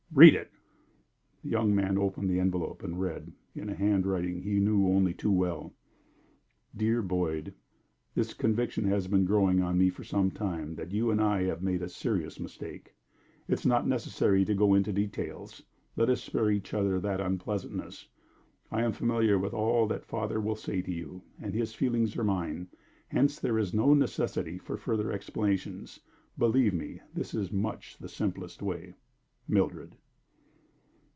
"Read 0.13 0.35
it!" 0.35 0.51
The 1.41 1.47
young 1.51 1.73
man 1.73 1.97
opened 1.97 2.29
the 2.29 2.37
envelope, 2.41 2.83
and 2.83 2.99
read, 2.99 3.31
in 3.55 3.69
a 3.69 3.73
hand 3.73 4.05
writing 4.05 4.41
he 4.41 4.59
knew 4.59 4.85
only 4.89 5.13
too 5.13 5.31
well: 5.31 5.73
"DEAR 6.75 7.01
BOYD, 7.01 7.53
The 8.13 8.35
conviction 8.37 8.83
has 8.89 9.07
been 9.07 9.23
growing 9.23 9.61
on 9.61 9.77
me 9.77 9.89
for 9.89 10.03
some 10.03 10.29
time 10.29 10.75
that 10.75 10.91
you 10.91 11.11
and 11.11 11.21
I 11.21 11.43
have 11.43 11.63
made 11.63 11.81
a 11.81 11.87
serious 11.87 12.41
mistake. 12.41 12.93
It 13.47 13.53
is 13.53 13.65
not 13.65 13.87
necessary 13.87 14.43
to 14.43 14.53
go 14.53 14.73
into 14.73 14.91
details 14.91 15.63
let 15.95 16.09
us 16.09 16.21
spare 16.21 16.51
each 16.51 16.73
other 16.73 16.99
that 16.99 17.21
unpleasantness. 17.21 18.05
I 18.69 18.83
am 18.83 18.91
familiar 18.91 19.39
with 19.39 19.53
all 19.53 19.87
that 19.87 20.03
father 20.05 20.41
will 20.41 20.57
say 20.57 20.81
to 20.81 20.91
you, 20.91 21.21
and 21.41 21.53
his 21.53 21.73
feelings 21.73 22.17
are 22.17 22.25
mine; 22.25 22.67
hence 23.07 23.39
there 23.39 23.57
is 23.57 23.73
no 23.73 23.93
necessity 23.93 24.57
for 24.57 24.75
further 24.75 25.13
explanations. 25.13 26.01
Believe 26.37 26.73
me, 26.73 26.99
this 27.13 27.33
is 27.33 27.49
much 27.49 27.97
the 27.97 28.09
simplest 28.09 28.61
way. 28.61 28.93
"MILDRED." 29.47 29.95